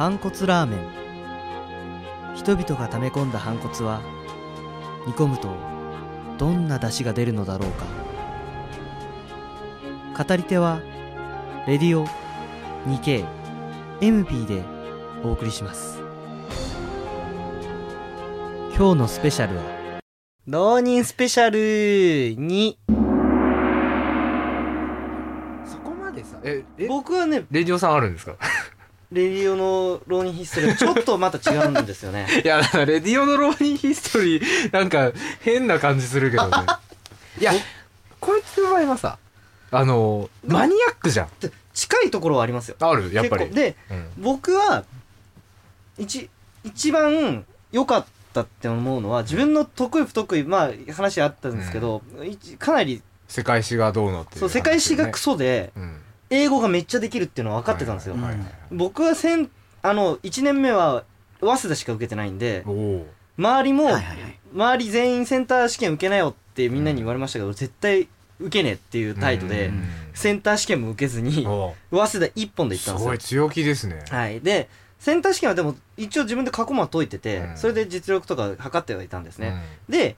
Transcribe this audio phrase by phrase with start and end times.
[0.00, 2.34] 反骨ラーメン。
[2.34, 4.00] 人々が溜め込んだ反骨は
[5.06, 5.54] 煮込むと
[6.38, 7.84] どんな出汁が出るのだろうか。
[10.24, 10.80] 語り手は
[11.66, 12.06] レディオ
[14.00, 14.62] 2KMP で
[15.22, 15.98] お送りします。
[18.74, 19.62] 今日のスペシャルは
[20.46, 21.58] 浪人スペシャル
[22.40, 22.74] 2
[25.66, 26.88] そこまでさええ？
[26.88, 28.36] 僕はねレディオさんあるんですか？
[29.12, 32.28] レディオの浪人ヒストリーはちょっとまた違うんですよね。
[32.44, 36.56] いやだからレディオの浪人ヒストリーなんか変な感じするけどね。
[37.40, 37.52] いや
[38.20, 39.18] こいつの場合はさ
[39.72, 41.28] あのマニアックじゃん。
[41.40, 42.76] で近いところはありますよ。
[42.78, 43.50] あるやっぱり。
[43.50, 44.10] でうん。
[44.18, 44.84] 僕は
[45.98, 46.30] 一
[46.62, 55.72] 一番良かったって思うのは自分の得意不得意まあ話あったんですけど、一かなり世界史がどうのっていうそう世界史がクソソで
[56.30, 58.48] 英語がめっちゃできるっていうのは分かってたんですよ、はいはいはい。
[58.70, 59.50] 僕はせん
[59.82, 61.04] あの1年目は
[61.40, 62.64] 早稲田しか受けてないんで
[63.36, 64.38] 周りも、はいはいはい。
[64.54, 69.84] 周り全員センター試験受けなよってみんなに言われましたけど、絶対受けねえっていう態度で、うん。
[70.12, 72.98] センター試験も受けずにお早稲田一本で行ったんですよ。
[72.98, 74.04] すごい強気ですね。
[74.10, 74.40] はい。
[74.40, 77.56] で、センター試験はでも一応自分で過去問解いてて、うん。
[77.56, 79.62] それで実力とか測ってはいたんですね。
[79.88, 80.16] で、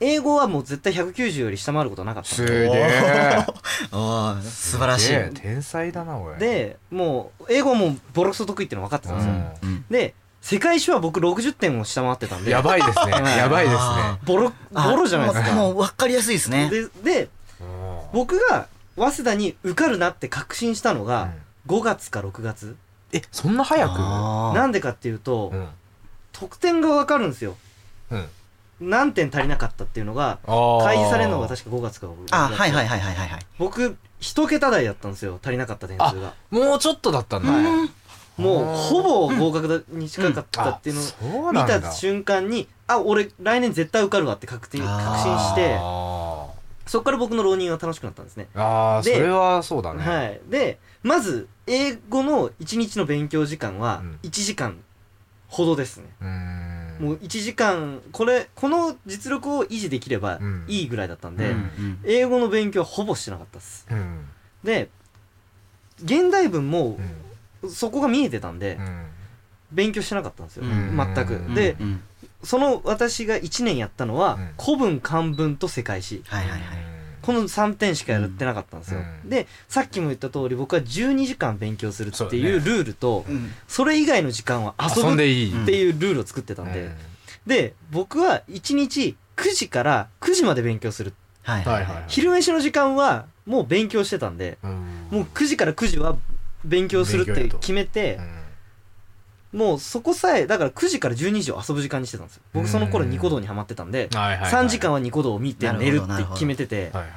[0.00, 3.46] 英語はもう絶対190より下回ることなかったすげえ。
[4.42, 5.34] 素晴らしい。
[5.34, 6.38] 天才だなおい。
[6.38, 9.32] で、もう、英語はもうボロクソ得意っての分かってたんですよ。
[9.32, 9.68] うん。
[9.68, 9.84] うん。
[9.88, 13.12] で、世界史は僕60点を下回ってたんで、やばいですね。
[13.12, 13.80] はいやばいですね。
[13.80, 15.52] あボロ、あボロじゃないですか。
[15.54, 16.68] もう分かりやすいですね。
[16.68, 17.28] で、で、
[18.12, 21.30] 僕が早稲田に受かるなって確信したのが、
[21.68, 22.76] 5月か6月。
[23.12, 23.98] えそんな早く？
[24.00, 25.68] なんでかっていうと、うん。
[26.32, 27.56] 得点が分かるんですよ。
[28.10, 28.26] うん
[28.80, 30.38] 何点足りなかったっていうのが、
[30.82, 33.40] 開示されるのが確か5月か6月あはいはいはいはいはいはい。
[33.58, 36.34] 僕一桁台だったんですよ足りなかった点数が。
[36.50, 37.52] もうちょっとだったんだ。
[38.38, 46.48] もうほぼ合格だに近かったっていうのを見た瞬間にあ俺来年絶対受かるわって確定確信してあ
[46.86, 48.48] そこから僕の浪人は楽しくなったんですね。
[48.54, 50.02] ーあーそでれはそうだね。
[50.02, 50.40] はい。
[50.48, 54.18] でまず英語の1日の勉強時間はうん。
[54.22, 54.78] 1時間
[55.48, 56.71] ほどですね、うーん
[57.02, 60.64] もう1時間これこの実力を維持できればうん。
[60.68, 61.56] いいぐらいだったんで、ううん。
[61.56, 63.86] ん英語の勉強はほぼしてなかったです。
[63.90, 64.28] うん。
[64.62, 64.88] で
[66.04, 66.98] 現代文も
[67.62, 67.70] うん。
[67.70, 69.06] そこが見えてたんで、うん。
[69.72, 70.96] 勉強してなかったんですよ、うん。
[70.96, 71.54] 全く、うん。
[71.54, 72.02] で、うん。
[72.44, 74.50] その私が1年やったのは、うん。
[74.64, 76.22] 古文漢文と世界史。
[76.26, 76.81] はいはいはい
[77.22, 79.30] この3点しかやってなかったんですよ、うん。
[79.30, 83.24] でさっきも言った通り僕は12時間勉強するっていうルールと
[83.68, 83.88] そ,、うん。
[83.88, 85.52] れ以外の時間は遊ぶっでいい。
[85.64, 86.90] ていうルールを作ってたんで、
[87.46, 91.14] で僕は1日9時から9時まで勉強する。
[91.42, 91.84] はいはい。
[91.84, 94.70] はい昼飯の時間はもう勉強してたんでうん。
[95.10, 96.16] もう9時から9時は
[96.64, 98.41] 勉強するって決めて、うん
[99.52, 102.42] もうそこさえだから9時から12時を遊ぶ時間にしてたんですよ。
[102.54, 107.12] 僕その頃ニコ動にハマってたんではいはいはい3時間はニコ動を見て寝るって決めててはいはい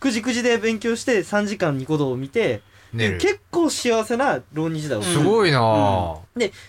[0.00, 3.18] 9時9時で勉強して3時間ニコ動を見て寝る。
[3.18, 6.18] 結構幸せな浪人時代をすごいなぁ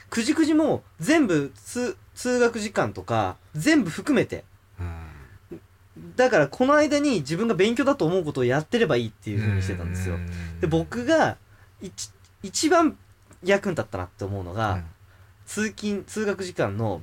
[0.09, 4.44] 9時9時も全部通通学時間とか全部含めて。
[4.79, 5.61] うん。
[6.15, 10.15] だからこの間に自分が勉強だと思うことをやってればいいっていうふうにしてたんですよ。
[10.15, 10.59] うん。
[10.61, 11.38] で僕が
[11.81, 12.09] 一
[12.41, 12.97] 一番
[13.44, 14.85] 役に立ったなって思うのが、うん
[15.45, 17.01] 通勤通学時間の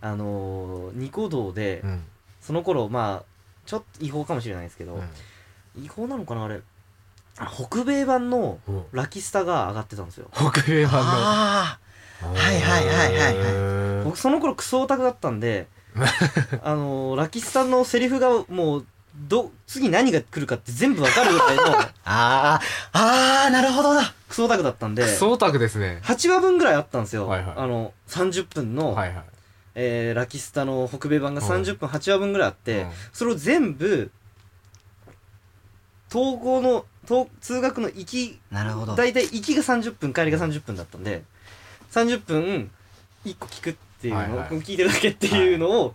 [0.00, 2.02] あのーニコ動で、うん。
[2.40, 3.24] その頃まあ
[3.66, 4.94] ちょっと違法かもしれないですけど、
[5.76, 5.84] うん。
[5.84, 6.60] 違法なのかなあれ。
[7.38, 10.28] あ北米版のおラキスタが上がってたんですよ。
[10.32, 11.78] 北米版あ
[12.22, 13.36] のはいはいはいはいはい。
[13.96, 15.66] はい僕その頃クソオタクだったんで
[16.62, 18.86] あのーラキスタのセリフがもう
[19.16, 21.62] ど次何が来るかって全部わかるぐらいの。
[21.62, 25.02] ー あーあーなるほどだクソオタクだったんで。
[25.02, 26.00] クソオタクですね。
[26.02, 27.54] 8話分ぐらいあったんですよ、はいはい。
[27.56, 29.24] あの30分の、はいはい。
[29.76, 32.90] えーラキスタの北米版が30分8話分ぐらいあって、うん。
[33.12, 34.10] それを全部
[36.10, 38.96] 統合のと通学の行きなるほど。
[38.96, 41.22] 大体行きが30分帰りが30分だったんで
[41.92, 42.70] 30分
[43.24, 44.48] 1個聞くっていうのを、はいはい。
[44.62, 45.94] 聞いてるだけっていうのを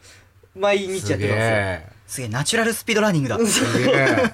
[0.56, 3.38] 毎日やってたんですよ、えすげえナチュラルスピードランニングだ。
[3.38, 4.34] すげえ。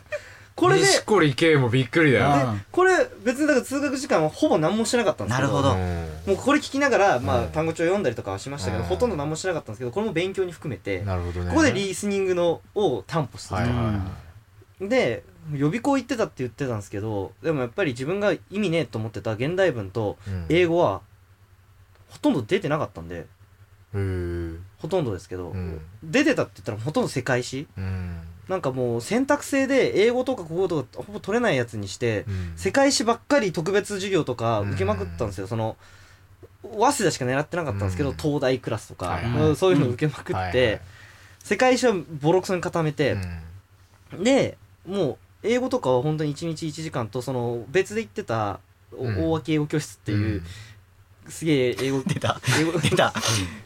[0.55, 2.25] これで錦織圭もびっくりだよ。
[2.27, 5.75] あこれ別にだから通学時間はほぼ何もしてなかったんですけどなるほど。
[5.75, 6.35] うん。
[6.37, 7.49] もうこれ聞きながら、まあ、うん。
[7.49, 8.87] 単語帳読んだりとかはしましたけど、うん。
[8.87, 11.49] ほとんど何もしてなかったんですけどこれも勉強に含めて、なるほどね。
[11.49, 14.01] ここでリスニングのを担保してた、はいは
[14.81, 15.23] いで
[15.53, 20.17] 予備校行ってたって言ってたんですけどでもやっぱり自分が意味ねえと思ってた現代文と
[20.49, 21.01] 英語は
[22.09, 23.25] ほとんど出てなかったんで。
[23.93, 25.81] へーほとんどですけど、うん。
[26.03, 27.67] 出てたって言ったらほとんど世界史。
[27.77, 28.19] うん。
[28.47, 32.53] なんかもう選択制で英語とか国語とかほぼ取れないやつにして、うん。
[32.55, 35.77] 世界史ばっかり特別授業とか受けまくったんですよ、その
[36.63, 38.17] 早稲田しか狙ってなかったんですけど、うん。
[38.17, 39.49] 東大クラスとか、はいはい。
[39.49, 40.81] うんそういうのを受けまくって、
[41.39, 43.17] 世界史はボロクソに固めて、
[44.13, 44.23] うん。
[44.23, 44.57] で
[44.87, 48.59] もう英語とかは本当に1日1時間とその別で行ってた
[48.97, 50.43] 大脇英語教室っていう、
[51.29, 52.39] すげえ英語出た。
[52.59, 53.13] 英語出た。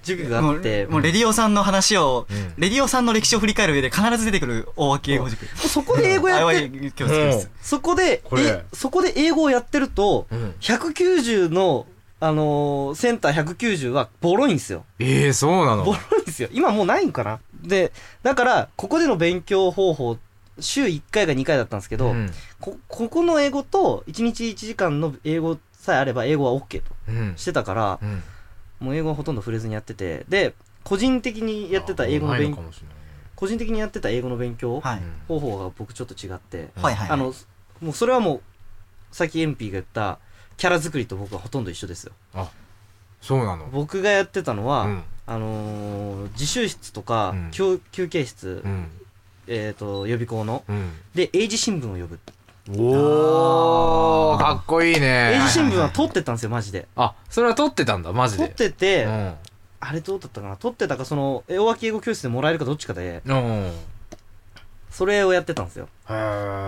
[0.03, 0.85] 塾がもあって。
[0.85, 2.37] うもうレディオさんの話をうん。
[2.37, 5.45] うんレディオさんの歴史を振り返る上で必ず出てくる大脇英語塾。
[5.55, 11.85] そこで英語やってあ教室ですそこでこれえそこで英語をやってるとうん190の
[12.19, 20.17] あのーセンター190はボロいんですよええそうなのボロいんですよ今もうないんかなでだからここでの勉強方法
[20.59, 27.33] 週1回か2回だったんですけど、うんこここの英語と1日1時間の英語さえあれば英語は OK とうん。
[27.37, 28.23] してたからうん。
[28.79, 30.53] もう英語はほとんど触れずにやっててで
[30.83, 32.95] 個人的にやってた英語の勉のかもしれない
[33.35, 35.01] 個人的にやってた英語の勉強はい。
[35.27, 37.09] 方法が僕ちょっと違って、うんはいはい。
[37.09, 37.33] あの
[37.81, 38.41] もうそれはもう
[39.11, 40.19] さっきエンピーが言った
[40.57, 42.11] キャラ作りと僕はほとんど一緒ですよ。
[43.21, 43.67] そうなの？
[43.71, 45.03] 僕がやってたのは、うん。
[45.27, 47.51] あのー自習室とか、うん。
[47.51, 48.87] 休休憩室、うん。
[49.47, 50.63] えっ、と予備校の。
[50.67, 50.91] うん。
[51.15, 52.19] で英字新聞を呼ぶ
[52.77, 56.87] おーかっこいい英ね字新聞は撮ってたんですよマジで。
[56.95, 59.33] あそれは撮ってたんだマジ撮っでてて、うん。
[59.79, 60.55] あれどうだったかな？
[60.55, 63.23] 撮ってたかその大脇英語教室でもらえるかどっちかで。
[63.25, 63.71] うん。
[64.91, 65.87] それをやってたんですよ。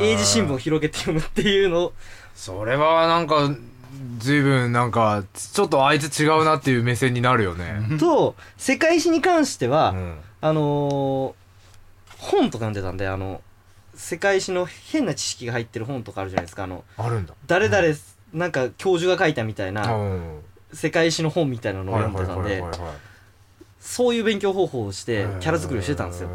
[0.02, 1.94] 英字新聞を広げて読むっていうのを。
[2.34, 3.52] それはなんか
[4.18, 7.98] 随分なんかちょっとあいつ違うなっていう目線になるよね。
[8.00, 10.18] と世界史に関しては、うん。
[10.42, 11.42] あのー
[12.18, 13.42] 本とか読んでたんであの
[14.02, 16.64] 世界史の変な知識が入ってる本とかあるじゃないですか。
[16.64, 17.36] あのあるんだ。
[17.46, 17.96] 誰々、
[18.34, 20.40] なんか教授が書いたみたいなうん。
[20.74, 22.64] 世界史の本みたいなのを読んでたんで
[23.80, 26.30] そういう勉強方法をしてキャラ作りをしてたんですよ。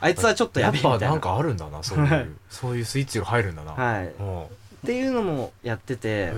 [0.00, 0.92] あいつはちょっとやべえみたいな。
[0.92, 2.20] やっぱなんかあるんだなそういはい。
[2.22, 3.72] うそういうスイッチが入るんだな。
[3.72, 4.06] はい。
[4.06, 4.86] っうん。
[4.86, 6.32] ていうのもやってて。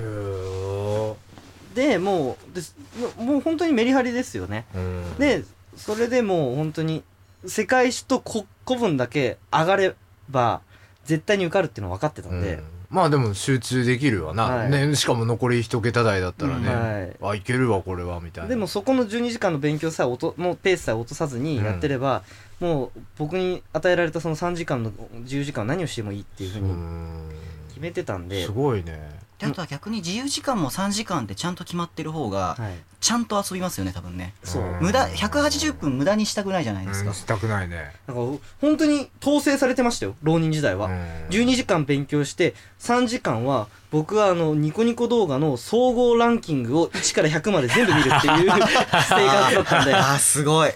[1.75, 2.77] でもうです
[3.19, 4.67] ももう本当にメリハリですよね。
[4.75, 5.15] うん。
[5.19, 5.45] で
[5.77, 7.03] それでもう本当に
[7.47, 9.95] 世界史とこ古文だけ上がれ
[10.29, 10.61] ば
[11.05, 12.63] 絶対に受かるっていうのは分かってたんで、うん。
[12.91, 14.71] まあでも集中できるわな、はい。
[14.71, 17.17] ね、しかも残り一桁台だったらね、はい。
[17.23, 18.51] あいけるわこれはみたいな。
[18.51, 22.23] でもそこの12時間の勉強さえ落とのペースさえ落とさずにやってれば、
[22.61, 27.29] もう僕に与えられたその3時間の自由時間は何をしてもいいっていうふううにん。
[27.69, 34.33] 決めてたんで、すごいねであとは逆に自由時間も3時間ってちゃんと決まってる方がはい、ちゃんと遊びますよね多分ね。
[34.81, 37.11] 無駄180分無駄にしたくないじゃないですか。
[37.11, 37.15] うん。
[37.15, 37.93] したくないね。
[38.07, 40.93] なんか本当に統制されてましたよ浪人時代は、うん。
[41.31, 49.95] 12時間勉強して3時間は僕はあのニコニコ動画の総合ランキングを1から100まで全部見るっていう 生活だったんで。
[49.95, 50.73] あーすごい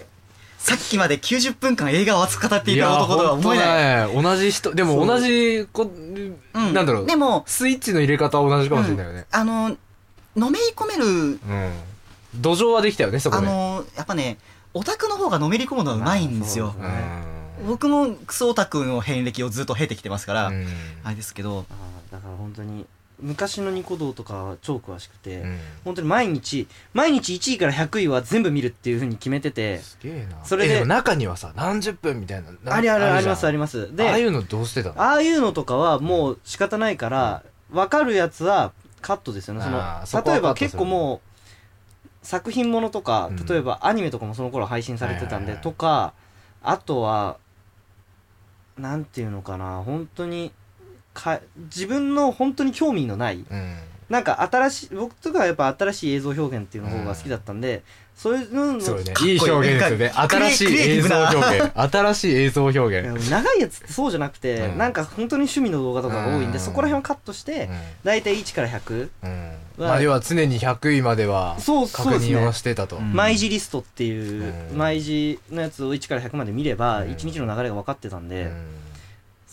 [0.59, 4.13] さっきまで90分間映画を熱く語っていた男とは思えない。
[4.13, 6.73] ね同じ人でも同じこ、うん。
[6.73, 7.05] なんだろう。
[7.05, 9.25] でもスイッチの入れ方は同じかもしれないよね。
[9.31, 9.77] あの
[10.35, 11.39] のめり込めるうん、
[12.35, 13.47] 土壌はできたよねそこで。
[13.47, 14.37] あのやっぱね
[14.73, 16.75] オタクの方がのめり込むのはうまいんですよ。
[17.65, 20.67] 僕もクソオタクの遍歴をずっと経てきてますから、うん。
[21.03, 21.65] あれですけど。
[22.11, 22.85] だから本当に
[23.21, 25.57] 昔のニコ動とかは超詳しくて、うん。
[25.83, 30.43] 本当に毎日毎日1位から100位は全部見るっていうふうに決めててすげえな。
[30.45, 33.95] それで中にはさ何十分みたいななありあるありますあります。
[33.95, 35.01] でああいうのどうしてたの？
[35.01, 38.71] ああいうのとかはもう仕方ないから分かるやつは
[39.01, 39.61] カットですよね。
[39.61, 43.45] その例えば結構もう作品ものとかうん。
[43.45, 46.13] 例えばアニメとかもその頃配信されてたんでとか
[46.63, 47.37] あとは
[48.77, 50.53] なんていうのかな本当に
[51.13, 53.77] か自分の本当に興味のないうん。
[54.09, 57.83] なんか新しい僕とかはやっぱ新しい映像表現っていうの方が好きだったんで、
[58.15, 59.03] そういうののそうね。
[59.05, 60.11] かっこいいいい表現ですよね。
[60.13, 61.71] 新しい映像表現。
[61.75, 63.29] 新しい映像表現。
[63.29, 64.77] 長いやつってそうじゃなくて、うん。
[64.77, 66.59] なんか本当に趣味の動画とかが多いんで、うん。
[66.59, 67.69] そこら辺をカットして、
[68.03, 69.51] 大体1から100、うん。
[69.77, 69.89] は。
[69.89, 72.97] まあ要は常に100位まではそう確認をしてたと。
[72.97, 74.77] うん毎時リストっていう、うん。
[74.77, 77.11] 毎時のやつを1から100まで見れば、うん。
[77.11, 78.88] 1日の流れが分かってたんで、うん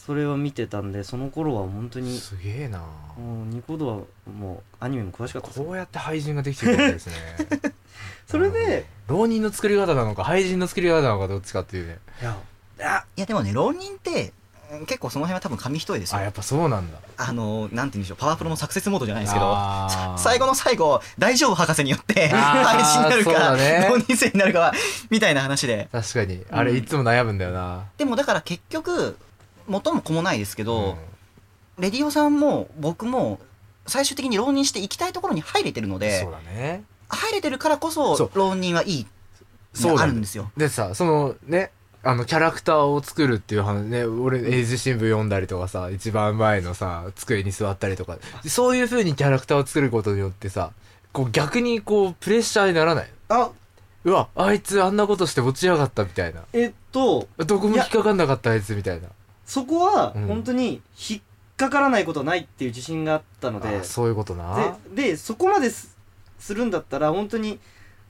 [0.07, 2.79] それを見てたんでその頃は本当にすげえな。
[2.79, 3.95] もうニコ動は
[4.33, 7.15] もうアニメも詳しかったですこうやって廃人ができてるわけですね。
[8.29, 11.99] それで、浪人の作り方なのか廃人の作り方なのかどっちかっていうね。
[12.21, 12.37] いや
[12.83, 14.33] あいやでもね浪人って
[14.71, 16.19] うん結構その辺は多分紙一重ですよ。
[16.19, 16.99] あやっぱそうなんだ。
[17.17, 19.57] あのなんて言うんでしょうパワープロのサクセスモードじゃないですけど
[20.19, 23.89] 最後の最後大丈夫博士によって廃止 になるかだね。
[23.91, 24.75] 浪人生になるかは
[25.11, 25.89] みたいな話で。
[25.91, 26.45] 確かに。
[26.49, 29.17] あれいつも悩むんだよな、でもだから結局
[29.67, 30.97] 元も子もないですけど、
[31.79, 31.83] うん。
[31.83, 33.39] レディオさんも僕も
[33.87, 36.85] 最終的に浪人して行きたいところに入れてるのでそうだね。
[37.09, 39.07] 入れてるからこそ浪人はいい
[39.75, 40.51] そうあるんですよ。
[40.57, 41.71] でさそのね
[42.03, 50.73] あのキャラクターを作るっていう話ね俺英字新聞読んだりとかさ一番前のさ机に座ったりとかそういう風にキャラクターを作ることによってさ
[51.13, 53.11] こう逆にこうプレッシャーにならない？
[53.29, 53.51] あ。
[54.05, 56.43] うわあいつあんなことして落ちやがったみたいな。
[56.53, 59.09] えっとどこも引っかかんなかったあいつみたいな
[59.47, 60.27] そこはうん。
[60.27, 61.21] 本当に引っ
[61.57, 63.69] かからないことはないっていう自信があったので。
[63.69, 64.75] あそういうことな。
[64.95, 65.97] ででそこまです
[66.39, 67.59] するんだったら本当に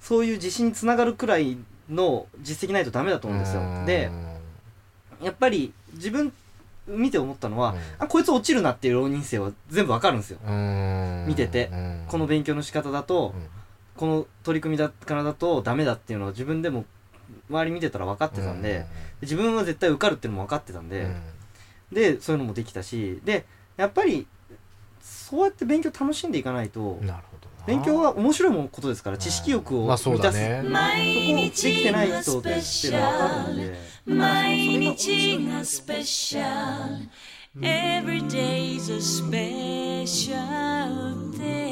[0.00, 1.57] そういう自信につながるくらい
[1.88, 3.62] の実績ないとダメだと思うんですよ。
[3.87, 4.11] で
[5.23, 6.33] やっぱり自分
[6.87, 7.78] 見て思ったのは、うん。
[7.99, 11.71] あこいつ落ちるなっていう浪人生は全部わかるんですよ、見見てて。
[12.09, 13.35] この勉強の仕方だと、
[13.97, 16.85] この取り組みだからだとダメだっていうのは自分でも
[17.48, 18.86] 周り見てたら分かってたんで、
[19.22, 21.08] 自分は絶対受かるっていうのも分かってたんで、
[21.92, 23.44] でそういうのもできたしで
[23.76, 24.26] やっぱり
[25.00, 27.66] そうやって勉強楽しんでいかないとなるほどな。
[27.66, 30.74] 勉強は面白いことですから知識欲を満たす、だねそこ
[31.42, 33.76] できてない人っていうのは分かるんで。
[34.06, 37.08] 毎日がスペシャル。
[37.58, 40.36] Every day is a special
[41.32, 41.65] day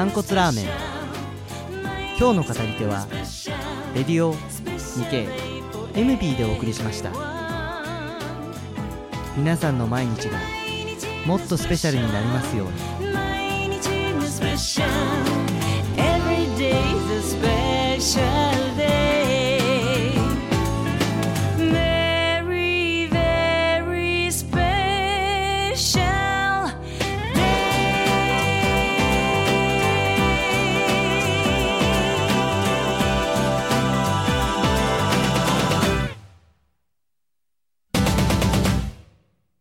[0.00, 0.64] 反骨ラーメン。
[2.18, 3.06] 今日の語り手は
[3.94, 5.28] レディオ 2K
[5.92, 7.10] MB でお送りしました。
[9.36, 10.38] 皆さんの毎日が
[11.26, 12.68] もっとスペシャルになりますよう
[13.02, 13.12] に。
[13.12, 14.90] 毎日がスペシャル。
[16.00, 16.78] Every day's
[17.10, 18.49] a special